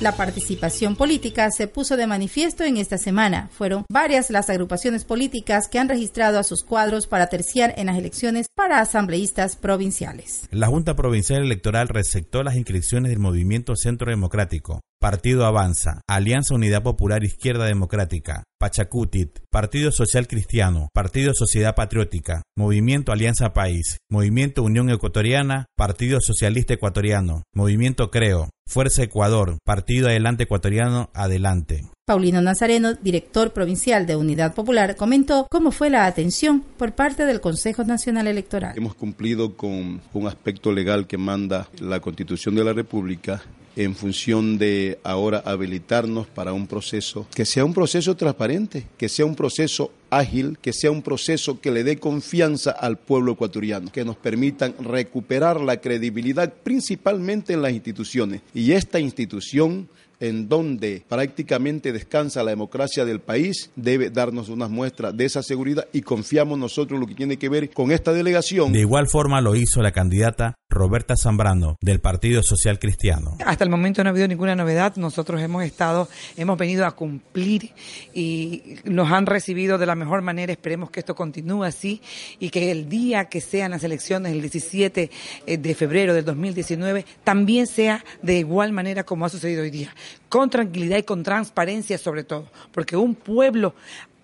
La 0.00 0.16
participación 0.16 0.96
política 0.96 1.50
se 1.52 1.68
puso 1.68 1.96
de 1.96 2.08
manifiesto 2.08 2.64
en 2.64 2.78
esta 2.78 2.98
semana. 2.98 3.48
Fueron 3.52 3.84
varias 3.88 4.28
las 4.28 4.50
agrupaciones 4.50 5.04
políticas 5.04 5.68
que 5.68 5.78
han 5.78 5.88
registrado 5.88 6.38
a 6.38 6.42
sus 6.42 6.64
cuadros 6.64 7.06
para 7.06 7.28
terciar 7.28 7.74
en 7.76 7.86
las 7.86 7.96
elecciones 7.96 8.48
para 8.56 8.80
asambleístas 8.80 9.54
provinciales. 9.54 10.48
La 10.50 10.66
Junta 10.66 10.96
Provincial 10.96 11.42
Electoral 11.42 11.88
receptó 11.88 12.42
las 12.42 12.56
inscripciones 12.56 13.10
del 13.10 13.20
Movimiento 13.20 13.76
Centro 13.76 14.10
Democrático, 14.10 14.80
Partido 15.00 15.46
Avanza, 15.46 16.00
Alianza 16.08 16.54
Unidad 16.54 16.82
Popular 16.82 17.22
Izquierda 17.22 17.64
Democrática, 17.64 18.42
Pachacutit, 18.64 19.40
Partido 19.50 19.92
Social 19.92 20.26
Cristiano, 20.26 20.88
Partido 20.94 21.34
Sociedad 21.34 21.74
Patriótica, 21.74 22.44
Movimiento 22.56 23.12
Alianza 23.12 23.52
País, 23.52 23.98
Movimiento 24.10 24.62
Unión 24.62 24.88
Ecuatoriana, 24.88 25.66
Partido 25.76 26.18
Socialista 26.22 26.72
Ecuatoriano, 26.72 27.42
Movimiento 27.54 28.10
Creo, 28.10 28.48
Fuerza 28.66 29.02
Ecuador, 29.02 29.58
Partido 29.66 30.08
Adelante 30.08 30.44
Ecuatoriano, 30.44 31.10
Adelante. 31.12 31.82
Paulino 32.06 32.40
Nazareno, 32.40 32.94
director 32.94 33.52
provincial 33.52 34.06
de 34.06 34.16
Unidad 34.16 34.54
Popular, 34.54 34.96
comentó 34.96 35.46
cómo 35.50 35.70
fue 35.70 35.90
la 35.90 36.06
atención 36.06 36.64
por 36.78 36.92
parte 36.94 37.26
del 37.26 37.42
Consejo 37.42 37.84
Nacional 37.84 38.28
Electoral. 38.28 38.72
Hemos 38.78 38.94
cumplido 38.94 39.58
con 39.58 40.00
un 40.14 40.26
aspecto 40.26 40.72
legal 40.72 41.06
que 41.06 41.18
manda 41.18 41.68
la 41.82 42.00
Constitución 42.00 42.54
de 42.54 42.64
la 42.64 42.72
República 42.72 43.42
en 43.76 43.94
función 43.94 44.58
de 44.58 44.98
ahora 45.02 45.42
habilitarnos 45.44 46.26
para 46.26 46.52
un 46.52 46.66
proceso 46.66 47.26
que 47.34 47.44
sea 47.44 47.64
un 47.64 47.74
proceso 47.74 48.16
transparente, 48.16 48.86
que 48.96 49.08
sea 49.08 49.26
un 49.26 49.34
proceso 49.34 49.90
ágil, 50.10 50.58
que 50.60 50.72
sea 50.72 50.90
un 50.90 51.02
proceso 51.02 51.60
que 51.60 51.70
le 51.70 51.84
dé 51.84 51.98
confianza 51.98 52.70
al 52.70 52.98
pueblo 52.98 53.32
ecuatoriano, 53.32 53.90
que 53.90 54.04
nos 54.04 54.16
permitan 54.16 54.74
recuperar 54.80 55.60
la 55.60 55.78
credibilidad 55.78 56.52
principalmente 56.52 57.52
en 57.52 57.62
las 57.62 57.72
instituciones. 57.72 58.42
Y 58.54 58.72
esta 58.72 59.00
institución 59.00 59.88
en 60.20 60.48
donde 60.48 61.02
prácticamente 61.08 61.92
descansa 61.92 62.42
la 62.42 62.50
democracia 62.50 63.04
del 63.04 63.20
país, 63.20 63.70
debe 63.76 64.10
darnos 64.10 64.48
unas 64.48 64.70
muestras 64.70 65.16
de 65.16 65.24
esa 65.24 65.42
seguridad 65.42 65.86
y 65.92 66.02
confiamos 66.02 66.58
nosotros 66.58 66.98
lo 66.98 67.06
que 67.06 67.14
tiene 67.14 67.36
que 67.36 67.48
ver 67.48 67.70
con 67.70 67.92
esta 67.92 68.12
delegación. 68.12 68.72
De 68.72 68.80
igual 68.80 69.08
forma 69.08 69.40
lo 69.40 69.54
hizo 69.54 69.82
la 69.82 69.92
candidata 69.92 70.54
Roberta 70.74 71.14
Zambrano 71.16 71.78
del 71.80 72.00
Partido 72.00 72.42
Social 72.42 72.78
Cristiano. 72.78 73.38
Hasta 73.46 73.64
el 73.64 73.70
momento 73.70 74.02
no 74.02 74.08
ha 74.08 74.12
habido 74.12 74.28
ninguna 74.28 74.54
novedad, 74.54 74.96
nosotros 74.96 75.40
hemos 75.40 75.64
estado, 75.64 76.08
hemos 76.36 76.58
venido 76.58 76.84
a 76.84 76.90
cumplir 76.92 77.72
y 78.12 78.76
nos 78.84 79.10
han 79.10 79.26
recibido 79.26 79.78
de 79.78 79.86
la 79.86 79.94
mejor 79.94 80.20
manera, 80.22 80.52
esperemos 80.52 80.90
que 80.90 81.00
esto 81.00 81.14
continúe 81.14 81.64
así 81.64 82.02
y 82.38 82.50
que 82.50 82.70
el 82.70 82.88
día 82.88 83.26
que 83.26 83.40
sean 83.40 83.70
las 83.70 83.84
elecciones, 83.84 84.32
el 84.32 84.40
17 84.42 85.10
eh, 85.46 85.56
de 85.56 85.74
febrero 85.74 86.12
del 86.12 86.24
2019, 86.24 87.06
también 87.22 87.66
sea 87.66 88.04
de 88.22 88.38
igual 88.38 88.72
manera 88.72 89.04
como 89.04 89.24
ha 89.24 89.28
sucedido 89.28 89.62
hoy 89.62 89.70
día. 89.70 89.94
Con 90.28 90.50
tranquilidad 90.50 90.98
y 90.98 91.04
con 91.04 91.22
transparencia 91.22 91.96
sobre 91.96 92.24
todo, 92.24 92.50
porque 92.72 92.96
un 92.96 93.14
pueblo 93.14 93.74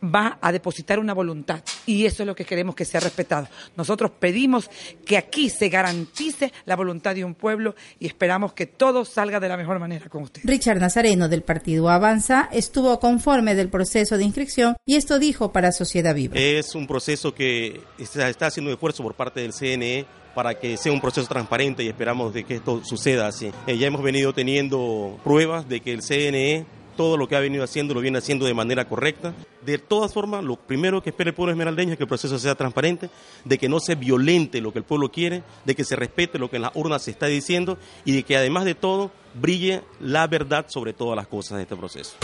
va 0.03 0.39
a 0.41 0.53
depositar 0.53 0.99
una 0.99 1.15
voluntad 1.15 1.63
y 1.87 2.07
eso 2.07 2.23
es 2.23 2.27
lo 2.27 2.35
que 2.35 2.45
queremos 2.45 2.75
que 2.75 2.85
sea 2.85 3.01
respetado. 3.01 3.49
Nosotros 3.77 4.13
pedimos 4.19 4.71
que 5.05 5.17
aquí 5.17 5.51
se 5.51 5.69
garantice 5.69 6.53
la 6.65 6.77
voluntad 6.77 7.15
de 7.15 7.25
un 7.25 7.35
pueblo 7.35 7.75
y 7.99 8.07
esperamos 8.07 8.53
que 8.53 8.67
todo 8.67 9.05
salga 9.05 9.41
de 9.41 9.49
la 9.49 9.57
mejor 9.57 9.79
manera 9.79 10.09
con 10.09 10.23
usted. 10.23 10.43
Richard 10.45 10.79
Nazareno 10.79 11.29
del 11.29 11.43
Partido 11.43 11.89
Avanza 11.89 12.49
estuvo 12.53 12.99
conforme 13.01 13.55
del 13.55 13.69
proceso 13.69 14.17
de 14.17 14.25
inscripción 14.25 14.77
y 14.85 14.97
esto 14.97 15.19
dijo 15.19 15.53
para 15.53 15.73
Sociedad 15.73 16.15
Viva. 16.15 16.37
Es 16.37 16.75
un 16.75 16.87
proceso 16.87 17.35
que 17.35 17.81
está 17.99 18.47
haciendo 18.47 18.73
esfuerzo 18.73 19.03
por 19.03 19.15
parte 19.15 19.41
del 19.41 19.53
CNE 19.53 20.07
para 20.35 20.55
que 20.55 20.77
sea 20.77 20.93
un 20.93 21.01
proceso 21.01 21.27
transparente 21.27 21.83
y 21.83 21.89
esperamos 21.89 22.33
de 22.33 22.45
que 22.45 22.57
esto 22.57 22.85
suceda 22.85 23.27
así. 23.27 23.51
Eh, 23.67 23.79
ya 23.79 23.87
hemos 23.87 24.03
venido 24.03 24.33
teniendo 24.33 25.19
pruebas 25.25 25.69
de 25.69 25.81
que 25.81 25.93
el 25.93 26.03
CNE 26.03 26.67
todo 27.01 27.17
lo 27.17 27.27
que 27.27 27.35
ha 27.35 27.41
venido 27.41 27.65
haciendo 27.65 27.95
lo 27.95 28.03
viene 28.03 28.19
haciendo 28.19 28.45
de 28.45 28.53
manera 28.53 28.87
correcta. 28.87 29.33
De 29.65 29.79
todas 29.79 30.13
formas, 30.13 30.45
lo 30.45 30.57
primero 30.57 31.03
que 31.03 31.09
espera 31.09 31.31
el 31.31 31.35
pueblo 31.35 31.51
esmeraldeño 31.51 31.93
es 31.93 31.97
que 31.97 32.05
el 32.05 32.09
proceso 32.09 32.39
sea 32.39 32.55
transparente, 32.57 33.09
de 33.43 33.57
que 33.57 33.71
no 33.71 33.81
se 33.81 33.95
violente 33.95 34.61
lo 34.61 34.71
que 34.71 34.81
el 34.81 34.85
pueblo 34.85 35.11
quiere, 35.11 35.43
de 35.65 35.75
que 35.75 35.83
se 35.83 35.97
respete 35.97 36.39
lo 36.39 36.51
que 36.51 36.57
en 36.57 36.63
las 36.63 36.73
urnas 36.75 37.01
se 37.01 37.13
está 37.13 37.25
diciendo 37.25 37.79
y 38.05 38.13
de 38.13 38.23
que 38.23 38.37
además 38.37 38.67
de 38.67 38.75
todo 38.75 39.13
brille 39.33 39.81
la 39.99 40.27
verdad 40.27 40.67
sobre 40.69 40.93
todas 40.93 41.17
las 41.17 41.27
cosas 41.27 41.57
de 41.57 41.63
este 41.63 41.75
proceso. 41.75 42.19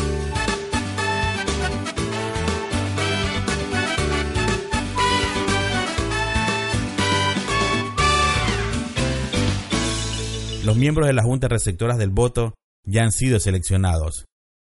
Los 10.67 10.77
miembros 10.77 11.07
de 11.07 11.15
las 11.15 11.25
juntas 11.25 11.49
receptoras 11.49 11.97
del 11.97 12.11
voto 12.11 12.53
ya 12.85 13.05
han 13.05 13.13
sido 13.13 13.41
seleccionados 13.41 14.27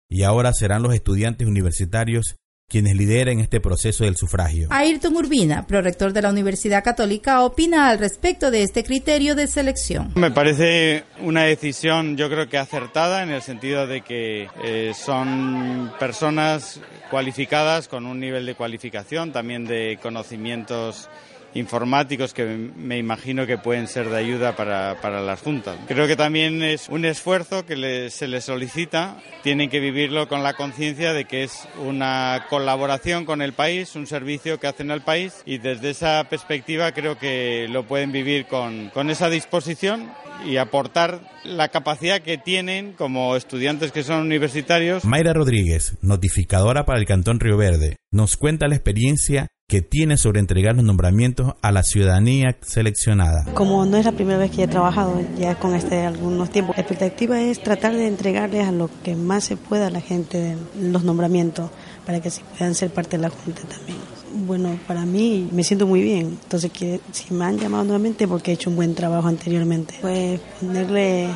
y 0.10 0.24
ahora 0.24 0.54
serán 0.54 0.84
los 0.84 0.94
estudiantes 0.94 1.48
universitarios 1.48 2.36
quienes 2.70 2.98
lideren 2.98 3.40
este 3.40 3.62
proceso 3.62 4.04
del 4.04 4.18
sufragio. 4.18 4.68
Ayrton 4.72 5.16
Urbina, 5.16 5.66
prorector 5.66 6.12
de 6.12 6.22
la 6.22 6.30
Universidad 6.30 6.84
Católica, 6.84 7.42
opina 7.44 7.88
al 7.88 7.98
respecto 7.98 8.52
de 8.52 8.64
este 8.64 8.84
criterio 8.84 9.36
de 9.36 9.48
selección. 9.48 10.12
Me 10.16 10.32
parece 10.32 11.06
una 11.22 11.44
decisión 11.44 12.18
yo 12.18 12.30
creo 12.30 12.50
que 12.50 12.58
acertada 12.58 13.24
en 13.24 13.30
el 13.30 13.42
sentido 13.42 13.88
de 13.88 14.02
que 14.02 14.50
eh, 14.66 14.92
son 14.94 15.94
personas 15.98 16.82
cualificadas 17.10 17.88
con 17.88 18.06
un 18.06 18.20
nivel 18.20 18.46
de 18.46 18.56
cualificación, 18.56 19.32
también 19.32 19.64
de 19.64 19.98
conocimientos 20.02 21.10
informáticos 21.58 22.34
que 22.34 22.46
me 22.46 22.98
imagino 22.98 23.46
que 23.46 23.58
pueden 23.58 23.88
ser 23.88 24.10
de 24.10 24.18
ayuda 24.18 24.56
para, 24.56 25.00
para 25.02 25.22
las 25.22 25.42
juntas. 25.42 25.78
Creo 25.88 26.08
que 26.08 26.16
también 26.16 26.64
es 26.64 26.88
un 26.90 27.06
esfuerzo 27.06 27.66
que 27.66 28.10
se 28.10 28.28
les 28.28 28.44
solicita, 28.44 29.18
tienen 29.44 29.70
que 29.70 29.80
vivirlo 29.80 30.28
con 30.28 30.44
la 30.44 30.54
conciencia 30.54 31.14
de 31.14 31.26
que 31.26 31.44
es 31.44 31.68
una 31.84 32.46
colaboración 32.50 33.26
con 33.26 33.42
el 33.42 33.54
país, 33.54 33.96
un 33.96 34.08
servicio 34.08 34.60
que 34.60 34.68
hacen 34.68 34.92
al 34.92 35.02
país 35.02 35.42
y 35.46 35.58
desde 35.58 35.90
esa 35.90 36.24
perspectiva 36.30 36.92
creo 36.92 37.18
que 37.18 37.68
lo 37.70 37.88
pueden 37.88 38.12
vivir 38.12 38.46
con, 38.46 38.90
con 38.90 39.10
esa 39.10 39.30
disposición 39.30 40.12
y 40.46 40.58
aportar 40.58 41.22
la 41.44 41.70
capacidad 41.70 42.22
que 42.22 42.38
tienen 42.38 42.94
como 42.94 43.36
estudiantes 43.36 43.92
que 43.92 44.04
son 44.04 44.22
universitarios. 44.22 45.06
Mayra 45.06 45.34
Rodríguez, 45.34 45.98
notificadora 46.02 46.86
para 46.86 47.00
el 47.00 47.06
Cantón 47.06 47.40
Río 47.40 47.58
Verde, 47.58 47.96
nos 48.12 48.38
cuenta 48.38 48.68
la 48.68 48.76
experiencia 48.76 49.48
que 49.70 49.82
tiene 49.82 50.16
sobre 50.16 50.40
entregar 50.40 50.78
los 50.78 50.86
nombramientos 50.86 51.56
a 51.62 51.74
la 51.74 51.84
ciudadanía 51.84 52.56
seleccionada. 52.62 53.44
Como 53.54 53.86
no 53.86 53.98
es 53.98 54.06
la 54.06 54.14
primera 54.14 54.38
vez 54.38 54.50
que 54.50 54.64
he 54.64 54.68
trabajado 54.70 55.22
ya 55.38 55.56
con 55.56 55.76
este 55.76 56.06
algunos 56.06 56.50
tiempos, 56.50 56.78
la 56.78 56.84
expectativa 56.84 57.42
es 57.42 57.62
tratar 57.62 57.94
de 57.94 58.08
entregarles 58.08 58.66
a 58.66 58.72
lo 58.72 58.90
que 59.04 59.18
más 59.18 59.44
se 59.44 59.58
pueda 59.58 59.88
a 59.88 59.90
la 59.90 60.00
gente 60.00 60.56
los 60.80 61.04
nombramientos 61.04 61.70
para 62.06 62.22
que 62.22 62.32
puedan 62.58 62.76
ser 62.76 62.92
parte 62.92 63.18
de 63.18 63.24
la 63.24 63.30
Junta 63.30 63.64
también. 63.64 63.98
Bueno, 64.46 64.80
para 64.88 65.06
mí 65.06 65.50
me 65.52 65.66
siento 65.66 65.86
muy 65.86 66.02
bien. 66.02 66.38
Entonces, 66.44 66.72
si 67.12 67.34
me 67.34 67.44
han 67.44 67.60
llamado 67.60 67.84
nuevamente 67.84 68.26
porque 68.26 68.52
he 68.52 68.54
hecho 68.54 68.70
un 68.70 68.78
buen 68.78 68.96
trabajo 68.96 69.28
anteriormente, 69.28 69.96
pues 70.00 70.40
ponerle 70.62 71.28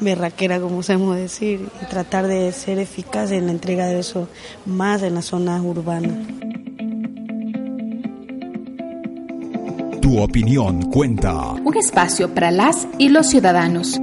berraquera, 0.00 0.60
como 0.60 0.82
sabemos 0.82 1.16
decir, 1.16 1.66
y 1.80 1.86
tratar 1.86 2.26
de 2.26 2.52
ser 2.52 2.78
eficaz 2.78 3.32
en 3.32 3.46
la 3.46 3.52
entrega 3.52 3.86
de 3.86 4.00
eso 4.00 4.28
más 4.66 5.02
en 5.02 5.14
las 5.14 5.24
zonas 5.24 5.62
urbanas. 5.64 6.18
Tu 10.10 10.20
opinión 10.20 10.90
cuenta. 10.90 11.52
Un 11.52 11.76
espacio 11.76 12.34
para 12.34 12.50
las 12.50 12.88
y 12.98 13.10
los 13.10 13.28
ciudadanos. 13.28 14.00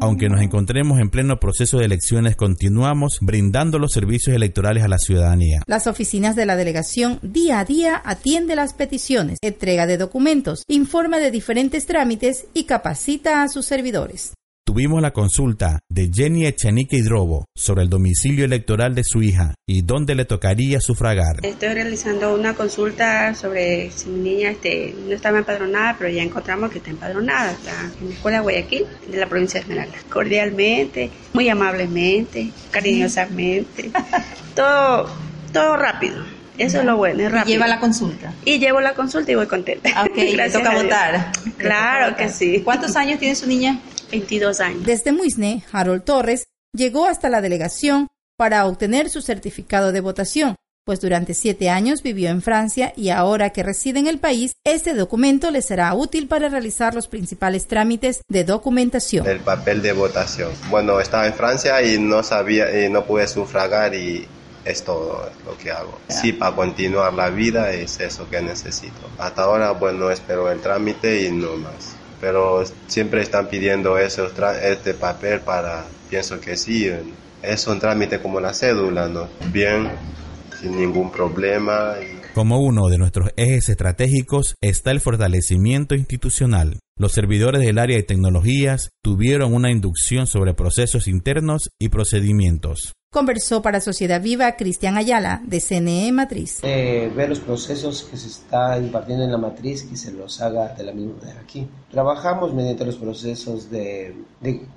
Aunque 0.00 0.28
nos 0.28 0.42
encontremos 0.42 0.98
en 0.98 1.10
pleno 1.10 1.38
proceso 1.38 1.78
de 1.78 1.84
elecciones, 1.84 2.34
continuamos 2.34 3.18
brindando 3.20 3.78
los 3.78 3.92
servicios 3.92 4.34
electorales 4.34 4.82
a 4.82 4.88
la 4.88 4.98
ciudadanía. 4.98 5.62
Las 5.68 5.86
oficinas 5.86 6.34
de 6.34 6.44
la 6.44 6.56
delegación 6.56 7.20
día 7.22 7.60
a 7.60 7.64
día 7.64 8.02
atiende 8.04 8.56
las 8.56 8.74
peticiones, 8.74 9.38
entrega 9.42 9.86
de 9.86 9.96
documentos, 9.96 10.64
informa 10.66 11.20
de 11.20 11.30
diferentes 11.30 11.86
trámites 11.86 12.46
y 12.52 12.64
capacita 12.64 13.44
a 13.44 13.48
sus 13.48 13.64
servidores. 13.64 14.32
Tuvimos 14.64 15.02
la 15.02 15.10
consulta 15.10 15.80
de 15.88 16.08
Jenny 16.14 16.46
Echenique 16.46 16.96
Hidrobo 16.96 17.46
sobre 17.52 17.82
el 17.82 17.88
domicilio 17.88 18.44
electoral 18.44 18.94
de 18.94 19.02
su 19.04 19.20
hija 19.20 19.54
y 19.66 19.82
dónde 19.82 20.14
le 20.14 20.24
tocaría 20.24 20.80
sufragar. 20.80 21.44
Estoy 21.44 21.70
realizando 21.70 22.32
una 22.32 22.54
consulta 22.54 23.34
sobre 23.34 23.90
si 23.90 24.08
mi 24.08 24.20
niña 24.20 24.50
este, 24.50 24.94
no 25.04 25.16
estaba 25.16 25.38
empadronada, 25.38 25.96
pero 25.98 26.10
ya 26.10 26.22
encontramos 26.22 26.70
que 26.70 26.78
está 26.78 26.90
empadronada. 26.90 27.50
Está 27.50 27.72
en 28.00 28.10
la 28.10 28.14
escuela 28.14 28.36
de 28.36 28.42
Guayaquil, 28.44 28.86
de 29.08 29.16
la 29.18 29.26
provincia 29.26 29.58
de 29.58 29.64
Esmeralda. 29.64 29.98
Cordialmente, 30.08 31.10
muy 31.32 31.48
amablemente, 31.48 32.52
cariñosamente. 32.70 33.90
todo, 34.54 35.10
todo 35.52 35.76
rápido. 35.76 36.22
Eso 36.56 36.78
es 36.78 36.84
lo 36.84 36.96
bueno, 36.96 37.24
es 37.24 37.32
rápido. 37.32 37.48
Y 37.48 37.52
lleva 37.54 37.66
la 37.66 37.80
consulta. 37.80 38.32
Y 38.44 38.60
llevo 38.60 38.80
la 38.80 38.94
consulta 38.94 39.32
y 39.32 39.34
voy 39.34 39.46
contenta. 39.48 40.04
Ok, 40.04 40.16
le 40.36 40.50
toca 40.50 40.72
votar. 40.72 41.32
Claro 41.56 42.14
que 42.14 42.28
sí. 42.28 42.60
¿Cuántos 42.62 42.94
años 42.94 43.18
tiene 43.18 43.34
su 43.34 43.48
niña? 43.48 43.80
22 44.12 44.60
años. 44.60 44.84
Desde 44.84 45.10
Muisne, 45.10 45.64
Harold 45.72 46.04
Torres 46.04 46.46
llegó 46.72 47.06
hasta 47.06 47.28
la 47.28 47.40
delegación 47.40 48.08
para 48.36 48.66
obtener 48.66 49.08
su 49.08 49.22
certificado 49.22 49.90
de 49.90 50.00
votación, 50.00 50.56
pues 50.84 51.00
durante 51.00 51.32
siete 51.32 51.70
años 51.70 52.02
vivió 52.02 52.28
en 52.28 52.42
Francia 52.42 52.92
y 52.96 53.08
ahora 53.08 53.50
que 53.50 53.62
reside 53.62 54.00
en 54.00 54.06
el 54.06 54.18
país, 54.18 54.52
este 54.64 54.94
documento 54.94 55.50
le 55.50 55.62
será 55.62 55.94
útil 55.94 56.28
para 56.28 56.48
realizar 56.48 56.94
los 56.94 57.08
principales 57.08 57.66
trámites 57.66 58.22
de 58.28 58.44
documentación. 58.44 59.26
El 59.26 59.40
papel 59.40 59.80
de 59.80 59.92
votación. 59.92 60.52
Bueno, 60.70 61.00
estaba 61.00 61.26
en 61.26 61.34
Francia 61.34 61.82
y 61.82 61.98
no 61.98 62.22
sabía 62.22 62.84
y 62.84 62.90
no 62.90 63.04
pude 63.04 63.26
sufragar 63.28 63.94
y 63.94 64.26
es 64.64 64.84
todo 64.84 65.30
lo 65.46 65.56
que 65.56 65.70
hago. 65.70 65.98
Sí, 66.08 66.32
para 66.32 66.54
continuar 66.54 67.14
la 67.14 67.30
vida 67.30 67.72
es 67.72 67.98
eso 68.00 68.28
que 68.28 68.42
necesito. 68.42 69.08
Hasta 69.18 69.44
ahora, 69.44 69.70
bueno, 69.72 70.10
espero 70.10 70.50
el 70.50 70.60
trámite 70.60 71.22
y 71.22 71.30
no 71.30 71.56
más 71.56 72.01
pero 72.22 72.62
siempre 72.86 73.20
están 73.20 73.48
pidiendo 73.48 73.98
eso, 73.98 74.30
este 74.62 74.94
papel 74.94 75.40
para, 75.40 75.86
pienso 76.08 76.40
que 76.40 76.56
sí, 76.56 76.88
es 77.42 77.66
un 77.66 77.80
trámite 77.80 78.20
como 78.22 78.38
la 78.38 78.54
cédula, 78.54 79.08
¿no? 79.08 79.28
Bien, 79.52 79.90
sin 80.60 80.76
ningún 80.76 81.10
problema. 81.10 81.96
Como 82.34 82.60
uno 82.60 82.88
de 82.88 82.96
nuestros 82.96 83.28
ejes 83.36 83.68
estratégicos 83.68 84.54
está 84.62 84.90
el 84.90 85.00
fortalecimiento 85.00 85.94
institucional. 85.94 86.78
Los 86.98 87.12
servidores 87.12 87.60
del 87.60 87.78
área 87.78 87.98
de 87.98 88.04
tecnologías 88.04 88.88
tuvieron 89.04 89.52
una 89.52 89.70
inducción 89.70 90.26
sobre 90.26 90.54
procesos 90.54 91.08
internos 91.08 91.68
y 91.78 91.90
procedimientos. 91.90 92.94
Conversó 93.12 93.60
para 93.60 93.82
Sociedad 93.82 94.22
Viva 94.22 94.56
Cristian 94.56 94.96
Ayala, 94.96 95.42
de 95.44 95.60
CNE 95.60 96.10
Matriz. 96.12 96.60
Eh, 96.62 97.12
ver 97.14 97.28
los 97.28 97.40
procesos 97.40 98.04
que 98.04 98.16
se 98.16 98.28
está 98.28 98.78
impartiendo 98.78 99.24
en 99.24 99.30
la 99.30 99.36
matriz 99.36 99.86
y 99.92 99.96
se 99.98 100.10
los 100.10 100.40
haga 100.40 100.68
de 100.74 100.84
la 100.84 100.92
misma 100.92 101.16
manera 101.20 101.40
aquí. 101.42 101.68
Trabajamos 101.90 102.54
mediante 102.54 102.86
los 102.86 102.96
procesos 102.96 103.70
de... 103.70 104.14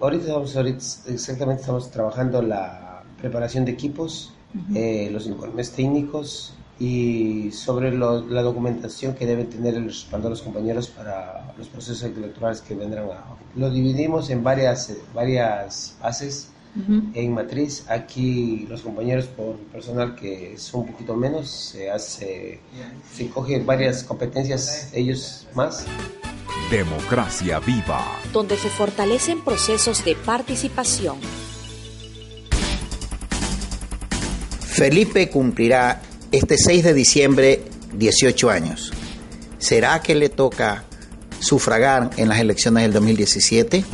ahorita, 0.01 0.25
estamos, 0.25 0.57
exactamente 1.07 1.62
estamos 1.62 1.89
trabajando 1.89 2.41
la 2.41 3.01
preparación 3.17 3.63
de 3.63 3.71
equipos, 3.71 4.33
eh, 4.74 5.07
los 5.09 5.25
informes 5.25 5.71
técnicos 5.71 6.53
y 6.79 7.51
sobre 7.51 7.98
la 7.98 8.41
documentación 8.41 9.15
que 9.15 9.25
deben 9.25 9.50
tener 9.50 9.75
el 9.75 9.86
respaldo 9.86 10.29
los 10.29 10.41
compañeros 10.41 10.88
para 10.88 11.53
los 11.58 11.67
procesos 11.67 12.03
electorales 12.03 12.62
que 12.62 12.75
vendrán. 12.75 13.05
A, 13.10 13.24
lo 13.55 13.70
dividimos 13.70 14.29
en 14.29 14.44
varias, 14.44 14.94
varias 15.14 15.96
fases 16.00 16.50
en 17.14 17.33
matriz. 17.33 17.85
Aquí 17.90 18.66
los 18.70 18.81
compañeros 18.81 19.27
por 19.27 19.55
personal 19.72 20.16
que 20.16 20.53
es 20.53 20.74
un 20.74 20.88
poquito 20.88 21.16
menos, 21.16 21.50
se 21.50 21.90
hace, 21.90 22.59
se 23.14 23.29
coge 23.29 23.59
varias 23.59 24.03
competencias 24.03 24.90
ellos 24.94 25.48
más. 25.53 25.85
Democracia 26.70 27.59
viva. 27.59 28.03
Donde 28.33 28.57
se 28.57 28.70
fortalecen 28.70 29.44
procesos 29.44 30.03
de 30.03 30.16
participación. 30.16 31.18
Felipe 34.59 35.29
cumplirá 35.29 36.01
este 36.37 36.57
6 36.57 36.83
de 36.83 36.93
diciembre 36.93 37.63
18 37.93 38.50
años. 38.50 38.91
¿Será 39.57 40.01
que 40.01 40.15
le 40.15 40.29
toca 40.29 40.83
sufragar 41.39 42.09
en 42.17 42.29
las 42.29 42.39
elecciones 42.39 42.83
del 42.83 42.93
2017? 42.93 43.85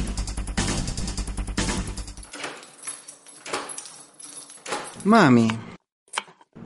Mami. 5.04 5.50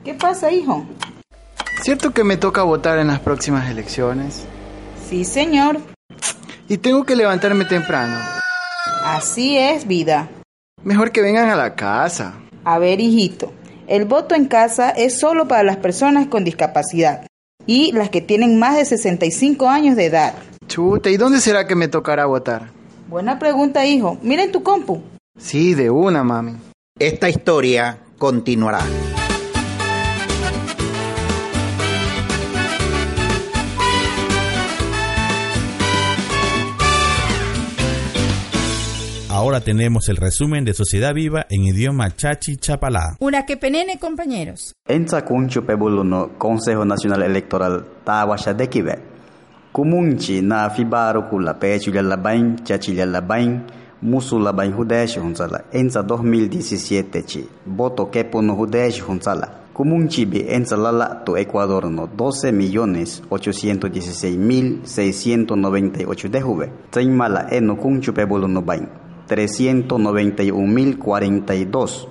¿Qué 0.04 0.14
pasa, 0.14 0.50
hijo? 0.50 0.86
¿Cierto 1.82 2.12
que 2.12 2.24
me 2.24 2.36
toca 2.36 2.62
votar 2.62 2.98
en 2.98 3.08
las 3.08 3.20
próximas 3.20 3.70
elecciones? 3.70 4.44
Sí, 5.08 5.24
señor. 5.24 5.78
Y 6.68 6.78
tengo 6.78 7.04
que 7.04 7.16
levantarme 7.16 7.64
temprano. 7.64 8.18
Así 9.04 9.56
es, 9.56 9.86
vida. 9.86 10.28
Mejor 10.82 11.12
que 11.12 11.22
vengan 11.22 11.48
a 11.48 11.56
la 11.56 11.74
casa. 11.74 12.34
A 12.64 12.78
ver, 12.78 13.00
hijito, 13.00 13.52
el 13.86 14.04
voto 14.04 14.34
en 14.34 14.46
casa 14.46 14.90
es 14.90 15.18
solo 15.18 15.48
para 15.48 15.62
las 15.62 15.76
personas 15.76 16.26
con 16.26 16.44
discapacidad 16.44 17.26
y 17.66 17.92
las 17.92 18.10
que 18.10 18.20
tienen 18.20 18.58
más 18.58 18.76
de 18.76 18.84
65 18.84 19.68
años 19.68 19.96
de 19.96 20.06
edad. 20.06 20.34
Chuta, 20.66 21.10
¿y 21.10 21.16
dónde 21.16 21.40
será 21.40 21.66
que 21.66 21.74
me 21.74 21.88
tocará 21.88 22.26
votar? 22.26 22.70
Buena 23.08 23.38
pregunta, 23.38 23.86
hijo. 23.86 24.18
Miren 24.22 24.52
tu 24.52 24.62
compu. 24.62 25.00
Sí, 25.38 25.74
de 25.74 25.90
una, 25.90 26.24
mami. 26.24 26.56
Esta 26.98 27.28
historia 27.28 27.98
continuará. 28.18 28.80
Ahora 39.46 39.60
tenemos 39.60 40.08
el 40.08 40.16
resumen 40.16 40.64
de 40.64 40.74
Sociedad 40.74 41.14
Viva 41.14 41.46
en 41.48 41.62
idioma 41.62 42.10
chachi 42.16 42.56
chapalá. 42.56 43.16
Una 43.20 43.46
que 43.46 43.56
penene, 43.56 43.96
compañeros. 43.96 44.74
Enza 44.88 45.24
kunchu 45.24 45.64
pebuluno 45.64 46.36
Consejo 46.36 46.84
Nacional 46.84 47.22
Electoral 47.22 47.84
tawasha 48.04 48.54
dekibe. 48.54 48.98
Kumunchi 49.70 50.42
na 50.42 50.68
fibaro 50.70 51.28
kula 51.30 51.54
pechu 51.54 51.92
labain 51.92 52.56
chachi 52.64 52.92
labain 52.94 53.62
musu 54.02 54.40
labain 54.40 54.72
hudesh 54.72 55.16
hunsala. 55.16 55.66
Enza 55.72 56.02
2017 56.02 57.22
chi. 57.22 57.48
Voto 57.66 58.06
kepo 58.06 58.42
no 58.42 58.54
hudesh 58.56 59.00
hunsala. 59.00 59.48
Kumunchi 59.72 60.26
bi 60.26 60.44
enza 60.48 60.76
lala 60.76 61.22
to 61.24 61.36
Ecuador 61.36 61.88
no 61.88 62.08
12 62.08 62.50
millones 62.50 63.22
816 63.30 64.36
mil 64.36 64.80
698 64.82 66.28
de 66.28 66.40
juve. 66.40 66.68
Tsaimala 66.90 67.46
eno 67.52 67.76
kunchu 67.76 68.12
pebuluno 68.12 68.60
bain. 68.60 69.05
391.042. 69.28 72.08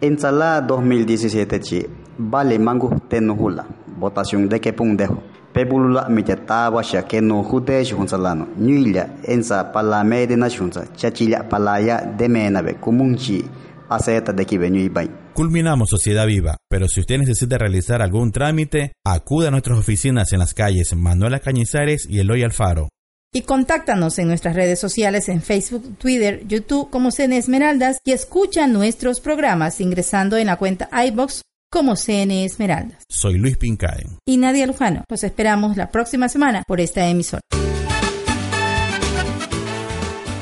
Ensalada 0.00 0.60
2017 0.60 1.60
chi 1.60 1.86
vale 2.18 2.58
mangu 2.58 3.00
tenuhula. 3.08 3.66
Votación 3.98 4.48
de 4.48 4.60
que 4.60 4.72
pundejo. 4.72 5.22
Pebulula 5.52 6.08
mitatawa 6.08 6.82
shakeno 6.82 7.42
hude 7.42 7.84
shunsalano. 7.84 8.48
Nyuila 8.58 9.08
ensa 9.24 9.72
palame 9.72 10.26
de 10.26 10.36
nashunsa. 10.36 10.92
Chachilla 10.94 11.48
palaya 11.48 12.00
de 12.00 12.28
menabe 12.28 12.74
kumunchi. 12.74 13.44
Aceta 13.88 14.32
de 14.32 14.88
bay. 14.88 15.10
Culminamos 15.34 15.90
Sociedad 15.90 16.26
Viva, 16.26 16.56
pero 16.68 16.88
si 16.88 17.00
usted 17.00 17.18
necesita 17.18 17.58
realizar 17.58 18.02
algún 18.02 18.32
trámite, 18.32 18.92
acuda 19.04 19.48
a 19.48 19.50
nuestras 19.50 19.78
oficinas 19.78 20.32
en 20.32 20.38
las 20.38 20.54
calles 20.54 20.94
Manuela 20.96 21.38
Cañizares 21.38 22.06
y 22.08 22.20
Eloy 22.20 22.42
Alfaro 22.42 22.88
y 23.34 23.42
contáctanos 23.42 24.18
en 24.18 24.28
nuestras 24.28 24.54
redes 24.54 24.78
sociales 24.78 25.28
en 25.28 25.42
Facebook, 25.42 25.98
Twitter, 25.98 26.46
YouTube 26.46 26.88
como 26.88 27.10
CN 27.10 27.36
Esmeraldas 27.36 27.98
y 28.04 28.12
escucha 28.12 28.66
nuestros 28.66 29.20
programas 29.20 29.80
ingresando 29.80 30.38
en 30.38 30.46
la 30.46 30.56
cuenta 30.56 30.88
iBox 31.08 31.42
como 31.70 31.96
CN 31.96 32.44
Esmeraldas. 32.44 33.02
Soy 33.08 33.36
Luis 33.36 33.56
Pincaen. 33.58 34.18
Y 34.24 34.36
Nadia 34.36 34.66
Lujano. 34.66 35.04
Los 35.10 35.24
esperamos 35.24 35.76
la 35.76 35.90
próxima 35.90 36.28
semana 36.28 36.62
por 36.66 36.80
esta 36.80 37.06
emisora. 37.08 37.40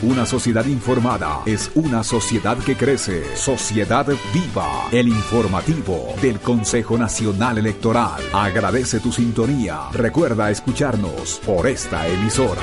Una 0.03 0.27
sociedad 0.27 0.67
informada 0.67 1.43
es 1.47 1.71
una 1.77 2.03
sociedad 2.03 2.59
que 2.59 2.75
crece. 2.77 3.37
Sociedad 3.37 4.05
Viva, 4.35 4.89
el 4.91 5.07
informativo 5.07 6.17
del 6.21 6.41
Consejo 6.41 6.99
Nacional 6.99 7.59
Electoral. 7.59 8.21
Agradece 8.33 8.99
tu 8.99 9.13
sintonía. 9.13 9.91
Recuerda 9.93 10.51
escucharnos 10.51 11.41
por 11.47 11.69
esta 11.69 12.09
emisora. 12.09 12.63